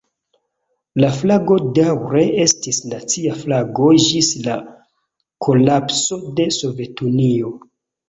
La 1.03 1.09
flago 1.17 1.57
daŭre 1.79 2.23
estis 2.47 2.81
nacia 2.95 3.37
flago 3.43 3.93
ĝis 4.09 4.33
la 4.49 4.59
kolapso 5.49 6.23
de 6.43 6.53
Sovetunio. 6.61 7.59